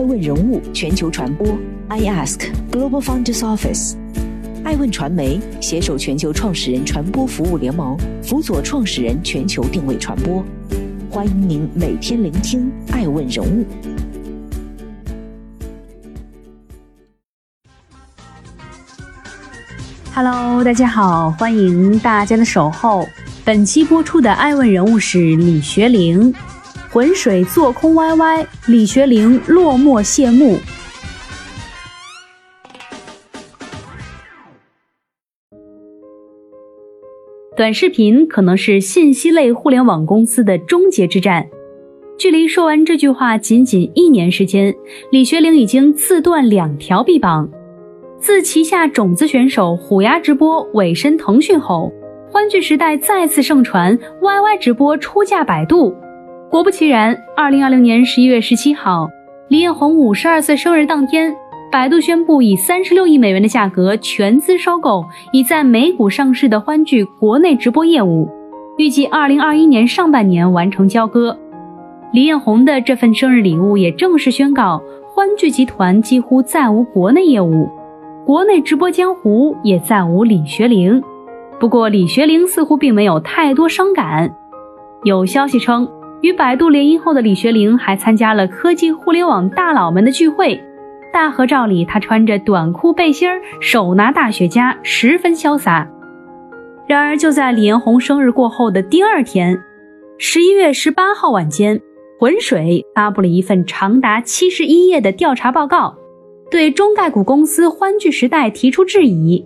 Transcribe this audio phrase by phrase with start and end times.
[0.00, 1.46] 爱问人物全球传播
[1.88, 3.96] ，I Ask Global Founders Office，
[4.64, 10.42] 爱问传媒携手全球创始人传播服务联盟，辅佐创始人全球定位传播。
[11.10, 13.66] 欢迎您每天聆听爱问人物。
[20.14, 23.06] Hello，大家好，欢迎大家的守候。
[23.44, 26.34] 本期播出的爱问人物是李学凌。
[26.92, 30.58] 浑水做空 YY，李学凌落寞谢幕。
[37.56, 41.46] 短视频可能是信息类互联网公司的终结之战。
[42.18, 44.74] 距离说完这句话仅仅一年时间，
[45.12, 47.48] 李学凌已经自断两条臂膀。
[48.18, 51.92] 自旗下种子选手虎牙直播委身腾讯后，
[52.28, 55.94] 欢聚时代再次盛传 YY 直播出价百度。
[56.50, 59.08] 果不其然，二零二零年十一月十七号，
[59.46, 61.32] 李彦宏五十二岁生日当天，
[61.70, 68.28] 百度宣布以三十六亿美元的价格全资收购已在美股上市的欢聚国内直播业务，
[68.78, 71.38] 预计二零二一年上半年完成交割。
[72.12, 74.82] 李彦宏的这份生日礼物也正式宣告，
[75.14, 77.68] 欢聚集团几乎再无国内业务，
[78.26, 81.00] 国内直播江湖也再无李学凌。
[81.60, 84.34] 不过，李学凌似乎并没有太多伤感。
[85.04, 85.88] 有消息称。
[86.22, 90.62] 与百度联姻后的李学凌还参加了科技互联网大佬们的聚会，
[91.10, 95.88] 大合照里，他穿着短裤背心儿，手拿大雪茄，十分潇洒。
[96.86, 99.58] 然而，就在李彦宏生日过后的第二天，
[100.18, 101.80] 十一月十八号晚间，
[102.18, 105.96] 浑水发布了一份长达七十一页的调查报告，
[106.50, 109.42] 对中概股公司欢聚时代提出质疑。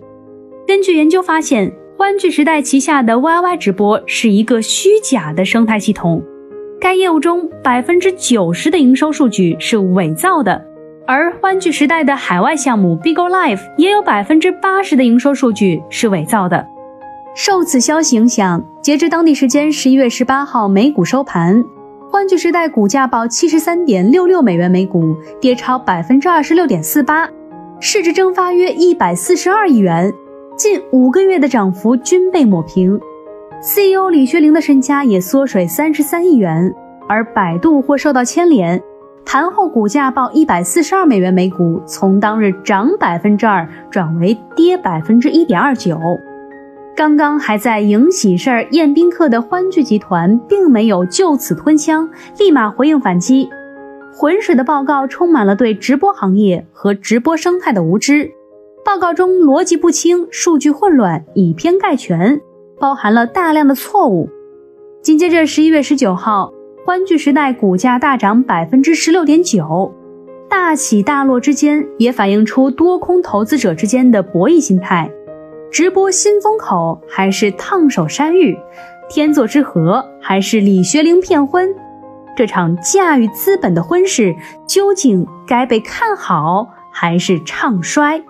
[0.67, 6.21] 根据研究发现，欢聚时代旗下的 YY 直播是一个虚假的生态系统。
[6.85, 10.63] 该业务中百分之九十的营收数据是伪造的，
[11.07, 16.63] 而欢聚时代的海外项目 Bigo Live 也有百分之八十的营收数据是伪造的。
[17.35, 21.63] 受此消息影响，截至当地时间十一月十八号美股收盘，
[22.11, 27.27] 欢聚时代股价报七十三点六六美元每股，跌超百分之二十六点四八，
[27.79, 30.13] 市值蒸发约一百四十二亿元，
[30.55, 32.99] 近五个月的涨幅均被抹平。
[33.61, 36.71] CEO 李学凌的身家也缩水三十三亿元，
[37.07, 38.81] 而百度或受到牵连，
[39.25, 45.99] 盘后股价报一百四十二美元每股，从当日涨百分之二转为跌百分之一点二九。
[46.95, 53.49] 刚刚还在迎喜事儿宴宾客的欢聚集团，并没有就此吞枪，立马回应反击。
[54.13, 58.31] 浑水的报告充满了对直播行业和直播生态的无知，
[58.85, 62.39] 报告中逻辑不清，数据混乱，以偏概全。
[62.79, 64.29] 包含了大量的错误。
[65.01, 66.51] 紧接着，十一月十九号，
[66.85, 69.91] 欢聚时代股价大涨百分之十六点九，
[70.47, 75.09] 大起大落之间也反映出多空投资者之间的博弈心态。
[75.71, 78.55] 直播新风口还是烫手山芋？
[79.09, 81.73] 天作之合还是李学凌骗婚？
[82.37, 84.35] 这场驾驭资本的婚事，
[84.67, 88.23] 究竟该被看好还是唱衰？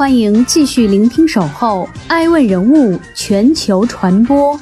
[0.00, 4.56] 欢迎继续聆听《守候爱问人物全球传播》，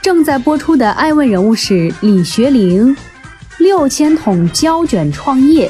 [0.00, 2.96] 正在播出的爱问人物是李学凌，
[3.58, 5.68] 六千桶胶卷创业。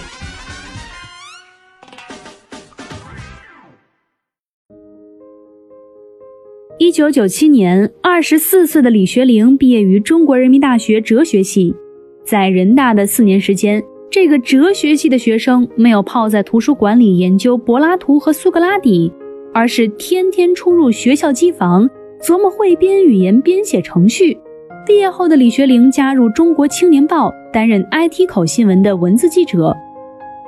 [6.79, 11.75] 一九九七年，二十四岁的李学凌毕业于中国人民大学哲学系，
[12.23, 13.83] 在人大的四年时间。
[14.11, 19.13] 这个哲学系的学生没有泡在图书馆里研究柏拉图和苏格拉底，
[19.53, 21.89] 而是天天出入学校机房，
[22.23, 24.39] 琢磨汇编语言、编写程序。
[24.87, 29.77] 毕业后的李学凌加入《中国青年报》，担任 IT 口新闻的文字记者。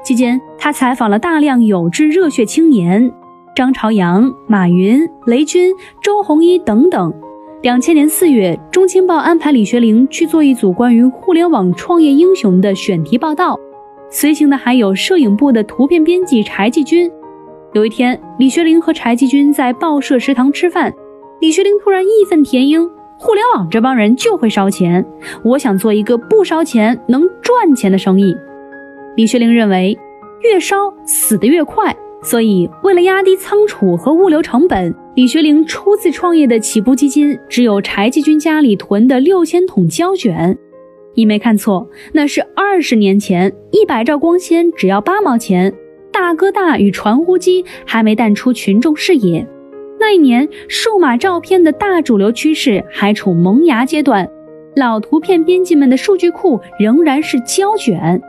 [0.04, 3.12] 期间，他采访了大量有志热血青年，
[3.54, 7.12] 张朝阳、马云、雷军、周鸿祎等等。
[7.60, 13.58] 两千年四月，《中青报》安排李学凌去做一组关于互联网创业英雄的选题报道，
[14.08, 17.10] 随行的还有摄影部的图片编辑柴继军。
[17.72, 20.94] 有一天，李学凌和柴继军在报社食堂吃饭，
[21.40, 22.88] 李学凌突然义愤填膺
[23.18, 25.04] ：“互联网这帮人就会烧钱，
[25.42, 28.36] 我想做一个不烧钱能赚钱的生意。”
[29.16, 29.98] 李学凌认为，
[30.42, 31.92] 越烧死得越快。
[32.20, 40.56] 所以，为了压低仓储和物流成本，李学凌初次创业的起步基金只有柴继军家里囤的六千桶胶卷。
[41.16, 45.74] 你没看错，那是二十年前，一百兆光纤只要八毛钱，
[46.12, 49.44] 大哥大与传呼机还没淡出群众视野。
[49.98, 54.30] 那一年，数码照片的大主流趋势还处萌芽阶段，
[54.76, 58.22] 老图片编辑们的数据库仍然是胶卷。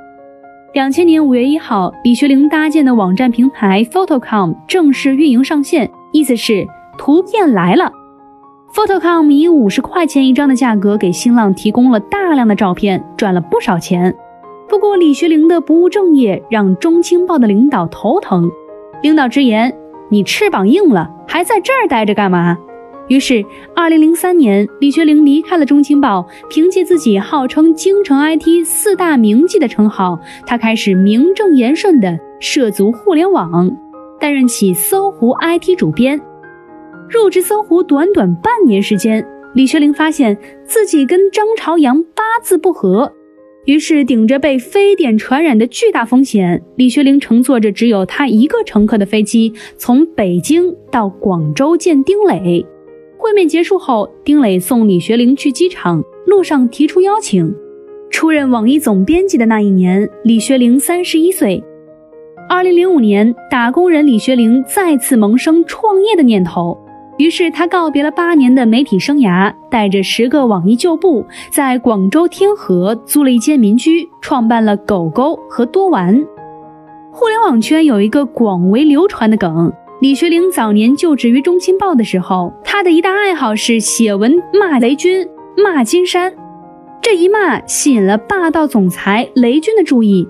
[0.73, 6.67] 两千年五月一号，李学凌搭建的网站平台 Photocom 正式运营上线，意思是
[6.99, 7.91] 图片来了。
[8.71, 14.15] Photocom 以五十块钱一张的价格给新浪提供了大量的照片，赚了不少钱。
[14.67, 18.51] 不过，李学凌的不务正业让中青报的领导头疼。
[19.01, 19.73] 领导直言
[20.11, 22.55] ：“你翅膀硬了，还在这儿待着干嘛？”
[23.09, 23.43] 于是，
[23.75, 33.75] 二零零三年，李学凌离开了中青报，凭借自己号称京城 IT 四大名妓的称号，他开始名正言顺地涉足互联网，
[34.19, 36.21] 担任起搜狐 IT 主编。
[37.09, 39.25] 入职搜狐短短半年时间，
[39.55, 43.11] 李学凌发现自己跟张朝阳八字不合。
[43.65, 52.63] 于是，顶着被非典传染的巨大风险，李学凌乘坐着只有他一个乘客的飞机，从北京到广州见丁磊。
[53.17, 57.53] 会面结束后，丁磊送李学凌去机场，路上提出邀请。
[58.11, 61.63] 出任网易总编辑的那一年，李学凌三十一岁。
[62.47, 66.77] 二零零五年，打工人李学凌再次萌生创业的念头。
[67.19, 76.25] 于是他告别了八年的媒体生涯，带着十个网易旧部，在广州天河租了一间民居，创办了狗狗和多玩。
[77.11, 79.69] 互联网圈有一个广为流传的梗：
[79.99, 85.27] 李学凌早年就职于中青报的时候，他的一大爱好是写文骂雷军、
[85.57, 86.33] 骂金山。
[87.01, 90.25] 这一骂吸引了霸道总裁雷军的注意。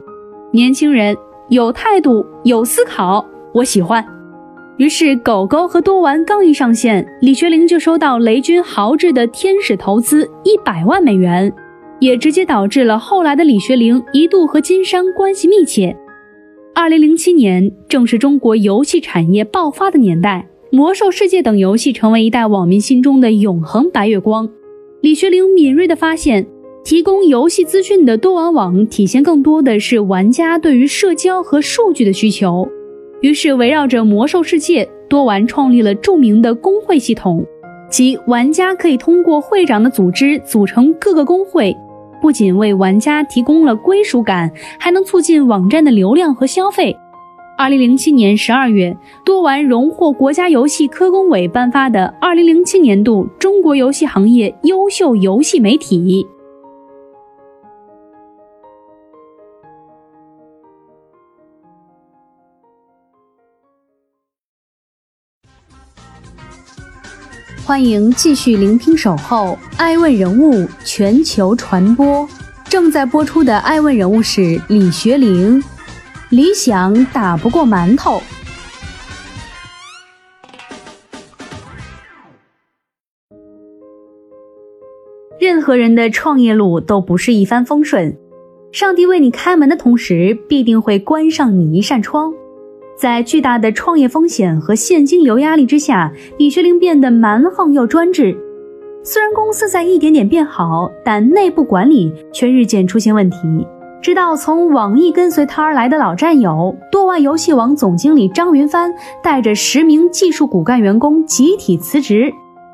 [0.51, 1.15] 年轻人
[1.49, 4.03] 有态度、有思考，我喜欢。
[4.79, 11.53] 于是，狗狗和多玩刚一上线，李学凌就收到雷军豪掷的天使投资一百万美元，
[11.99, 15.93] 也直接导致了后来的李学凌一度和金山关系密切。
[16.73, 24.49] 二零零七年正是中国游戏产业爆发的年代，《魔兽世界》等游戏成为一代网民心中的永恒白月光。
[25.01, 26.47] 李学凌敏锐地发现，
[26.85, 32.65] 提供游戏资讯的多玩网体现更多的是玩家对于社交和数据的需求。
[33.21, 37.45] 于是，围绕着魔兽世界，多玩创立了著名的工会系统，
[37.89, 41.75] 即玩家可以通过会长的组织组成各个工会，
[42.21, 44.49] 不仅为玩家提供了归属感，
[44.79, 46.95] 还能促进网站的流量和消费。
[47.57, 48.95] 二零零七年十二月，
[49.25, 56.25] 多玩荣获国家游戏科工委颁发的二零零七年度中国游戏行业优秀游戏媒体。
[67.69, 72.27] 欢迎继续聆听《守候爱问人物全球传播》，
[72.67, 75.63] 正在播出的爱问人物是李学凌。
[76.29, 78.23] 理想打不过馒头。
[85.39, 88.17] 任何人的创业路都不是一帆风顺，
[88.71, 92.33] 上帝为你开门的同时，必定会关上你一扇窗。
[92.99, 98.37] 在巨大的创业风险和现金流压力之下，李学凌变得蛮横又专制。
[99.05, 103.37] 虽然公司在一点点变好，但内部管理却日渐出现问题。
[104.01, 108.93] 直到从网易跟随他而来的老战友多玩游戏网总经理张云帆
[109.23, 112.29] 带着十名技术骨干员工集体辞职，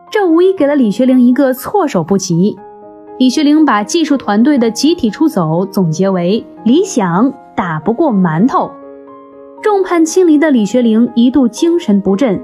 [0.10, 2.58] 这无疑给了李学凌一个措手不及。
[3.20, 8.72] 李学凌把技术团队的集体出走总结为：理想打不过馒头。
[9.62, 12.42] 众叛亲离的李学凌一度精神不振，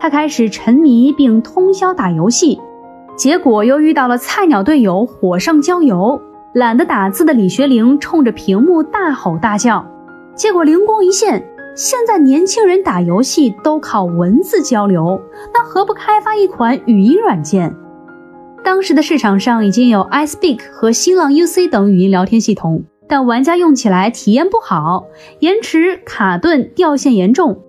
[0.00, 2.60] 他开始沉迷并通宵打游戏，
[3.16, 6.20] 结果又遇到了菜鸟队友火上浇油。
[6.54, 9.84] 懒得打字的李学凌冲着屏幕大吼大叫，
[10.34, 11.46] 结果灵光一现：
[11.76, 15.20] 现在年轻人打游戏都靠文字交流，
[15.52, 17.76] 那何不开发一款语音软件？
[18.64, 22.84] 当时的市场上已经有 iSpeak 和新浪 UC 等语音聊天系统。
[23.08, 25.06] 但玩家用起来体验不好，
[25.40, 27.62] 延迟、卡顿、掉线严重。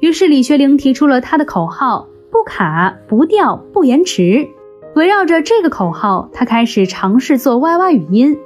[0.00, 4.46] 于是李学凌提出了他的口号：不卡、不掉、不延迟。
[4.94, 8.38] 围绕着这个口号，他开始尝试做 YY 语音。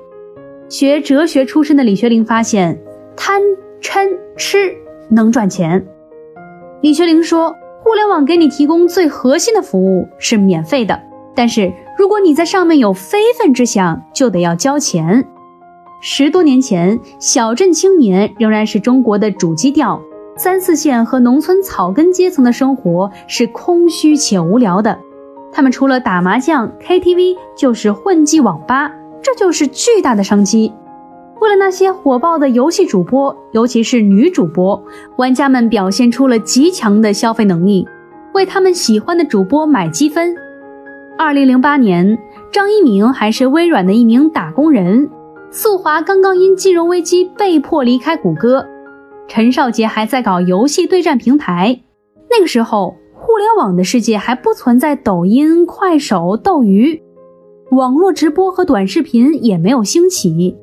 [0.68, 2.80] 学哲学出身的李学凌发现，
[3.16, 3.42] 贪、
[3.80, 4.74] 嗔、痴
[5.08, 5.86] 能赚钱。
[6.80, 11.00] 李学凌说：“互联网给你提供最核心的服务是免费的，
[11.34, 15.26] 但是如果你在上面有非分之想，就得要交钱。”
[16.02, 20.00] 十多年前，小镇青年仍然是中国的主基调。
[20.34, 24.98] 三四线和农村草根阶层的生活是空虚且无聊的，
[25.52, 28.90] 他们除了打麻将、KTV，就是混迹网吧，
[29.20, 30.72] 这就是巨大的商机。
[31.40, 34.82] 为了那些火爆的游戏主播，尤其是女主播，
[35.18, 37.86] 玩家们表现出了极强的消费能力，
[38.32, 40.34] 为他们喜欢的主播买积分。
[41.18, 42.18] 二零零八年，
[42.50, 45.10] 张一鸣还是微软的一名打工人，
[45.52, 48.64] 宿华刚刚因金融危机被迫离开谷歌，
[49.26, 51.80] 陈少杰还在搞游戏对战平台。
[52.30, 57.02] 那个时候，互联网的世界还不存在抖音、快手、斗鱼，
[57.72, 60.56] 网络直播和短视频也没有兴起。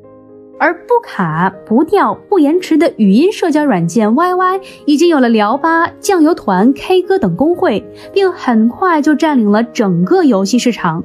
[0.57, 11.03] 而不卡、不掉、不延迟的语音社交软件 YY 已经有了聊吧、酱油团、K 歌等公会，并很快就占领了整个游戏市场。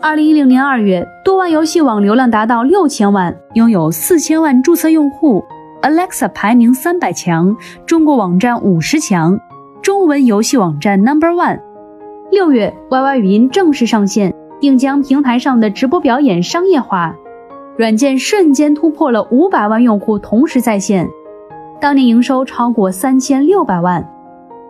[0.00, 5.42] 二零一零年二月，多玩游戏网流量达到六千万，拥有四千万注册用户
[5.82, 9.38] ，Alexa 排名三百强，中国网站五十强，
[9.82, 11.60] 中文游戏网站 Number One。
[12.30, 17.14] 六月，YY 语音正式上线，并将平台上的直播表演商业化。
[17.76, 21.08] 软件瞬间突破了五百万用户同时在线，
[21.80, 24.06] 当年营收超过三千六百万，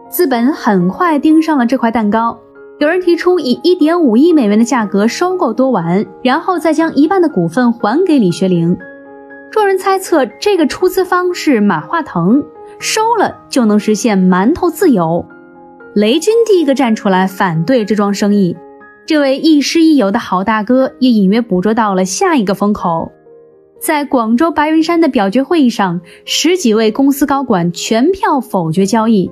[0.09, 2.39] 资本很快盯上了这块蛋糕。
[2.79, 8.77] 有人提出以一点五亿美元的价格收购多玩，然后再将一半的股份还给李学凌。
[9.53, 12.43] 众人猜测这个出资方是马化腾，
[12.81, 15.25] 收了就能实现馒头自由。
[15.95, 18.57] 雷军第一个站出来反对这桩生意。
[19.07, 23.13] 这位亦师亦友的好大哥也隐约捕捉到了下一个风口，
[23.79, 29.31] 在广州白云山的表决会议上，十几位公司高管全票否决交易。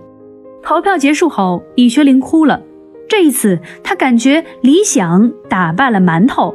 [0.62, 2.62] 投票结束后，李学凌哭了。
[3.12, 6.54] 这一次，他感觉理想打败了馒头。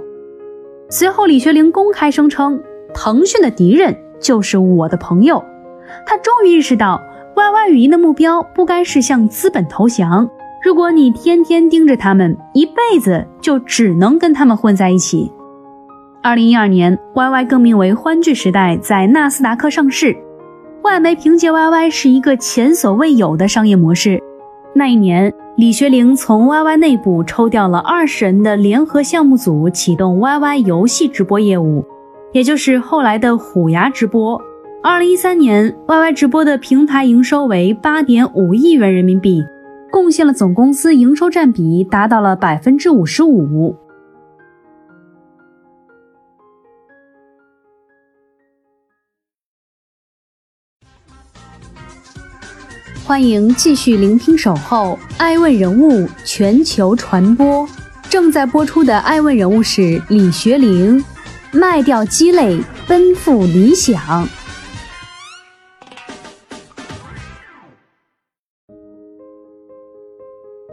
[0.90, 2.60] 随后，李学凌公开声称，
[2.96, 5.46] 腾讯的敌人就是我的朋友。
[6.08, 7.00] 他终于意识到
[7.36, 10.28] ，YY 语音的目标不该是向资本投降。
[10.64, 15.32] 如果你天天盯着他们，一辈子就只能跟他们混在一起。
[16.24, 20.18] 二零一二年，YY 更名为欢聚时代，在纳斯达克上市。
[20.82, 24.20] 外媒凭借 YY 是一个前所未有的商业模式。
[24.74, 31.84] 那一年，李学凌从 YY 内部抽调了二十人的联合项目组，启动 YY 游戏直播业务，
[32.32, 34.40] 也就是后来的虎牙直播。
[34.84, 39.44] 二零一三年，YY 直播的平台营收为八点五亿元人民币。
[39.90, 43.76] 贡献了总公司营收占比达到了百分之五十五。
[53.08, 57.66] 欢迎继续聆听《守候爱问人物全球传播》，
[58.10, 61.02] 正在播出的爱问人物是李学凌，
[61.54, 64.28] 卖掉鸡肋，奔赴理想。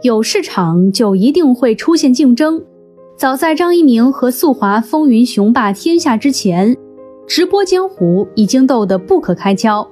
[0.01, 2.61] 有市场就一定会出现竞争。
[3.17, 6.75] 早在张一鸣和速滑风云雄霸天下之前，
[7.25, 9.89] 直播江湖已经斗得不可开交。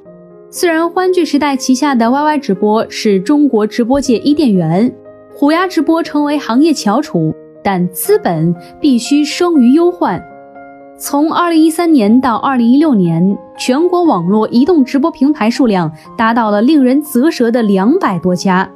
[0.56, 4.96] 虽然欢聚时代旗下的 YY 直播是中国直播界伊甸园，
[5.34, 7.34] 虎牙直播成为行业翘楚，
[7.64, 10.24] 但资本必须生于忧患。
[10.96, 18.70] 从2013年到2016年，全国网络移动直播平台数量达到了令人啧舌的两百多家。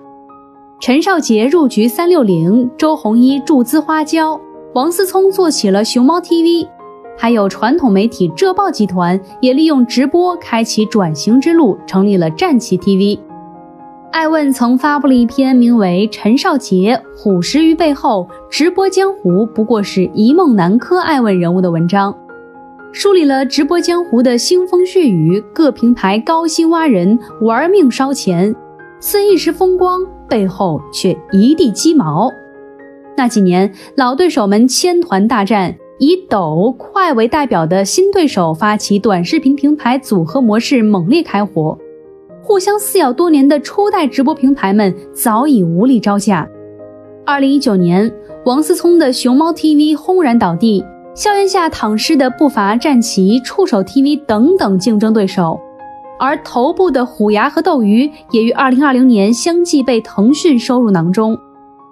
[0.82, 4.40] 陈少杰入局三六零，周鸿祎注资花椒，
[4.74, 6.68] 王思聪做起了熊猫 TV，
[7.18, 13.20] 还有传统媒体浙报集团也利用直播开启转型之路，成立了战旗 TV。
[14.12, 22.16] 爱问曾发布了一篇名为《陈少杰虎食于背后，直播江湖不过是一梦南柯》爱问人物的文章，
[22.92, 28.56] 梳理了直播江湖的腥风血雨，各平台高薪挖人，玩命烧钱，
[29.00, 30.02] 似一时风光。
[30.30, 32.30] 背后却一地鸡毛。
[33.16, 41.78] 那几年，老对手们千团大战，以抖快为代表的新对手发起短视频平台组合模式猛烈开火，
[42.44, 46.48] 互相撕咬多年的初代直播平台们早已无力招架。
[47.26, 48.14] 二零一九年，
[48.46, 50.86] 王思聪的熊猫 TV 轰然倒地，
[51.16, 55.60] 校园下躺尸的不乏战旗、触手 TV 等等竞争对手。
[56.20, 61.38] 而头部的虎牙和斗鱼也于二零二零年相继被腾讯收入囊中。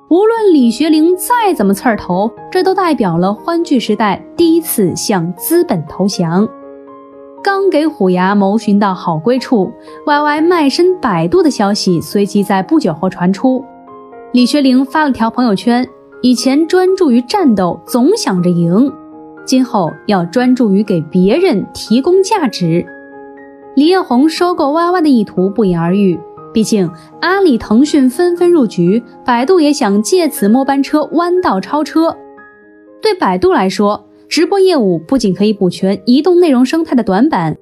[0.08, 6.48] 无论李学凌再怎么刺儿头，这都代表了欢聚时代第一次向资本投降。
[7.44, 9.72] 刚给虎牙谋寻到好归处
[10.06, 13.66] ，YY 卖身百度的消息随即在不久后传出。
[14.32, 15.88] 李学凌发了条朋友圈：
[16.22, 18.94] 以前专注于战斗，总想着赢，
[19.44, 22.86] 今后要专注于给别人提供价值。
[23.76, 26.20] 李彦宏收购 YY 的意图不言而喻，
[26.56, 32.16] 毕竟阿里、腾讯纷纷入局，百度也想借此末班车弯道超车。
[33.02, 37.58] 对百度来说，直播业务不仅可以补全移动内容生态的短板，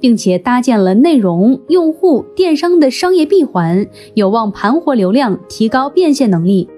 [0.00, 6.68] 并且搭建了内容、用户、电商的商业闭环，有望盘活流量，提高变现能力。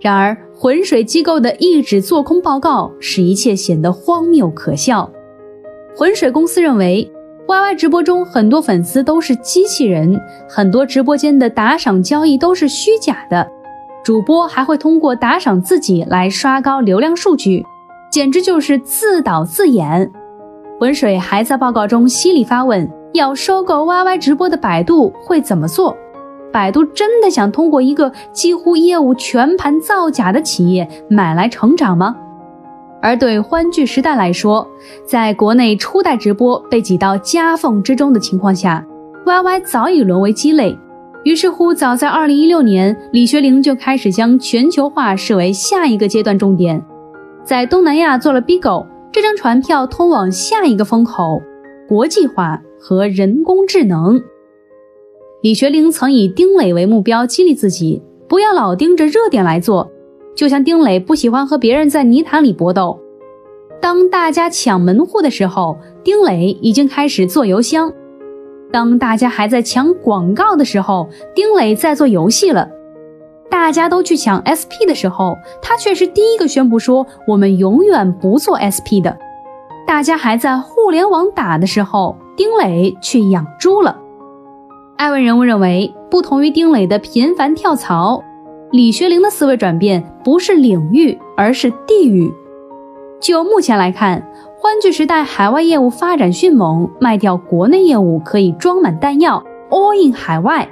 [0.00, 5.12] 然而，浑水机构的一纸做空报告使一切显得荒谬可笑。
[5.94, 7.12] 浑水公司认为
[7.48, 13.50] ，YY 直播中很多粉丝都是机器人，很多直播间的打赏交易都是虚假的，
[14.04, 17.64] 主播还会通过打赏自己来刷高流量数据，
[18.12, 20.12] 简直就是自导自演。
[20.78, 25.96] 浑水还在报告中犀利发问：要收购 YY 直播的百度会怎么做？
[26.52, 32.14] 百度真的想通过一个几乎业务全盘造假的企业买来成长吗？
[33.00, 34.66] 而对欢聚时代来说，
[35.06, 38.84] 在国内初代直播被挤到夹缝之中的情况下
[39.24, 40.76] ，YY 早已沦为鸡肋。
[41.24, 46.82] 于是乎，早在2016年，李学凌就开始将全球化视为下一个阶段重点，
[47.44, 51.40] 在东南亚做了 BIGO，这张船票通往下一个风口——
[51.88, 54.20] 国际化和人工智能。
[55.42, 59.90] 李学凌曾以丁磊为目标，激励自己不要老盯着热点来做。
[60.38, 62.96] 就像丁磊不喜欢和别人在泥潭里搏斗。
[63.80, 67.90] 当大家抢门户的时候，丁磊已经开始做邮箱；
[68.72, 72.68] 当大家还在抢广告的时候，丁磊在做游戏了。
[73.50, 79.18] 大家都去抢 SP 的时候，他却是第一个宣布说我们永远不做 SP 的。
[79.88, 83.98] 大家还在互联网打的时候，丁磊去养猪了。
[84.98, 88.22] 艾问人物认为，不同于丁磊的频繁跳槽，
[88.70, 92.30] 李学凌的思维转变不是领域，而是地域。
[93.20, 94.20] 就目前来看，
[94.58, 100.68] 欢聚时代海外业务发展迅猛，卖掉国内业务可以装满弹药，all in 海外。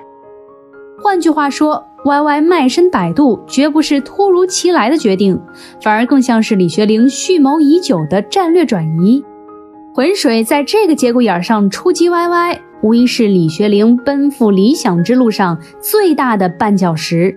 [1.02, 5.40] 换句话说，YY 卖身百度绝不是突如其来的决定，
[5.82, 9.24] 反而更像是李学凌蓄谋已久的战略转移。
[9.94, 12.58] 浑水在这个节骨眼上出击 YY。
[12.82, 17.36] 无疑是李学凌奔赴理想之路上最大的绊脚石。